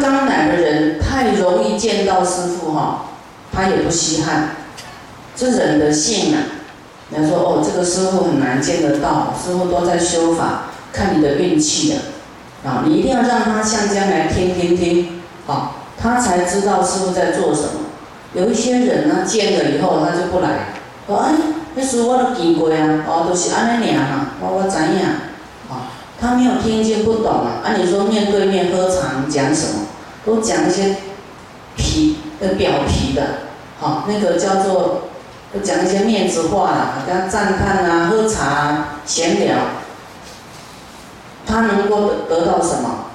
[0.00, 3.06] 刚来的人太容易见到师傅哈，
[3.52, 4.50] 他也不稀罕，
[5.36, 6.42] 这人的性啊。
[7.10, 17.88] 人家说哦，这个师傅很难见得到，师傅都在修法，看你的运气的啊，你一定要让他像将来听听听，啊，他才知道师傅在做什么。
[18.34, 20.74] 有一些人呢，见了以后他就不来，
[21.06, 21.32] 说哎，
[21.74, 25.10] 那师傅我都见过呀，哦，都是安尼尔嘛，我我怎样，
[25.70, 25.88] 啊，
[26.20, 27.62] 他没有听见不懂啊。
[27.64, 29.86] 按你说面对面喝茶讲什么，
[30.28, 30.96] 都讲一些
[31.76, 33.22] 皮的表皮的，
[33.80, 35.02] 好，那个叫做。
[35.50, 39.56] 都讲一些面子话啦，跟他赞叹啊，喝茶闲聊，
[41.46, 43.06] 他能够得得到什么？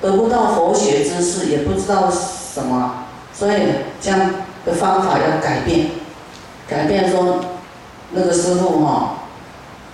[0.00, 3.54] 得不到佛学知识，也不知道什么，所以
[4.00, 4.20] 这样
[4.64, 5.90] 的方法要改变，
[6.68, 7.40] 改变说
[8.12, 9.14] 那个师傅哈，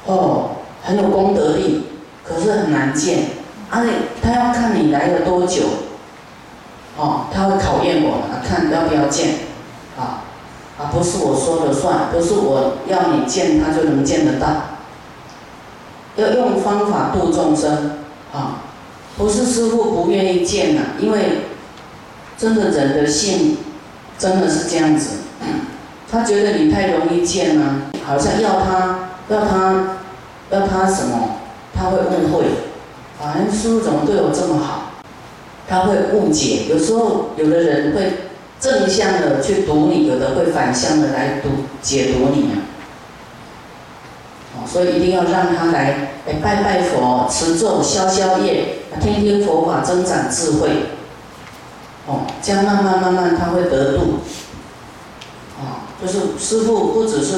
[0.04, 0.50] 哦，
[0.82, 1.86] 很有功德力，
[2.22, 3.20] 可是很难见，
[3.70, 5.62] 而且他要看你来了多久，
[6.96, 9.34] 哦，他会考验我，看要不要见，
[9.98, 10.22] 啊。
[10.78, 14.46] 啊，不是我说了算，不是我要你见他就能见得到，
[16.16, 17.92] 要用方法度众生，
[18.30, 18.60] 啊，
[19.16, 21.46] 不是师傅不愿意见呐，因为
[22.36, 23.56] 真的人的性
[24.18, 25.20] 真的是这样子，
[26.12, 29.96] 他觉得你太容易见了，好像要他要他
[30.50, 31.38] 要他什么，
[31.74, 32.44] 他会误会，
[33.18, 34.85] 啊，师傅怎么对我这么好，
[35.68, 38.12] 他会误解，有时候有的人会。
[38.58, 41.50] 正向的去读你，有的会反向的来读
[41.82, 42.56] 解读你啊。
[44.56, 50.70] 哦，所以一定要让他来，哎，拜拜佛，持咒消消业，听听佛法，增长智慧。
[52.06, 54.20] 哦，这样慢慢慢慢他会得度。
[55.60, 57.36] 哦，就是师傅不只是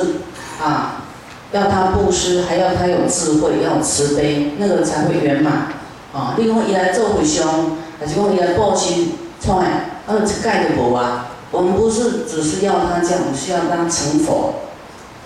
[0.62, 1.02] 啊，
[1.50, 5.72] 要他布施，还要他有智慧，要慈悲，那个才会圆满。
[6.14, 9.84] 啊，另外一来做回凶，还是讲一来报心创爱。
[10.10, 14.54] 二盖的佛啊，我们不是只是要他这样，我们需要他成佛，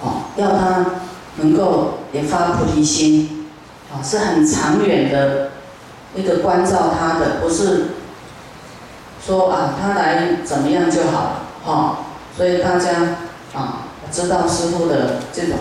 [0.03, 0.85] 哦，要他
[1.37, 3.47] 能够也发菩提心，
[3.93, 5.51] 啊，是很长远的
[6.17, 7.91] 一个关照他的，不是
[9.25, 11.99] 说啊他来怎么样就好了，哈，
[12.37, 13.19] 所以大家
[13.55, 15.59] 啊知道师傅的这种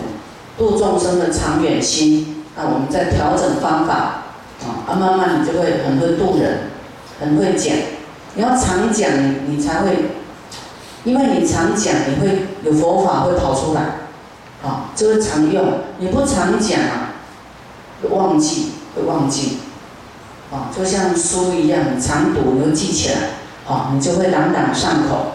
[0.58, 4.24] 度众生的长远心，那我们在调整方法，
[4.88, 6.70] 啊慢慢你就会很会度人，
[7.20, 7.74] 很会讲。
[8.34, 9.10] 你要常讲，
[9.46, 10.06] 你才会，
[11.04, 13.82] 因为你常讲，你会有佛法会跑出来，
[14.62, 15.62] 啊，这是常用。
[15.98, 17.12] 你不常讲啊，
[18.00, 19.58] 会忘记，会忘记，
[20.50, 23.16] 啊，就像书一样，你常读你就记起来，
[23.70, 25.32] 啊，你就会朗朗上口，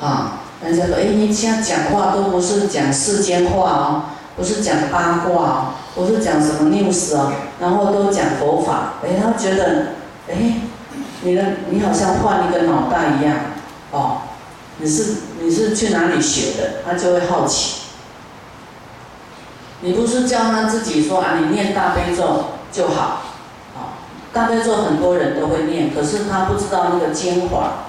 [0.00, 4.02] 啊，人家说，哎，你现在讲话都不是讲世间话哦，
[4.36, 5.66] 不是讲八卦哦，
[5.96, 9.86] 不是讲什么 news 哦，然后都讲佛法，哎，他觉得，
[10.30, 10.60] 哎。
[11.26, 13.36] 你的你好像换一个脑袋一样，
[13.90, 14.18] 哦，
[14.78, 16.82] 你是你是去哪里学的？
[16.86, 17.80] 他就会好奇。
[19.80, 23.22] 你不是教他自己说啊，你念大悲咒就好，
[23.74, 23.98] 啊，
[24.32, 27.88] 大悲咒很多人都会念，可是他不知道那个精华，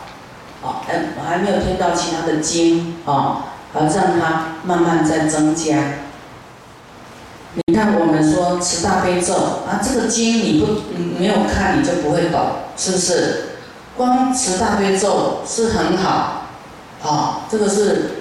[0.63, 5.77] 啊，哎，我还没有听到其他的经，啊，要让他慢慢在增加。
[7.65, 10.67] 你看，我们说持大悲咒啊，这个经你不
[11.19, 12.39] 没有看，你就不会懂，
[12.77, 13.45] 是不是？
[13.97, 16.43] 光持大悲咒是很好，
[17.01, 18.11] 啊，这个是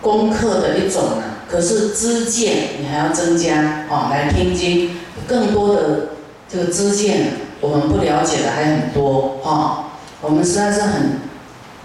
[0.00, 1.24] 功课的一种呢。
[1.46, 4.96] 可是知见你还要增加，啊，来听经，
[5.28, 6.08] 更多的
[6.48, 9.90] 这个知见我们不了解的还很多，哈，
[10.22, 11.20] 我们实在是很，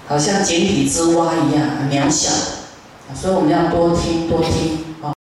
[0.07, 2.31] 好像井底之蛙一样，很渺小，
[3.13, 4.88] 所以我们要多听多听。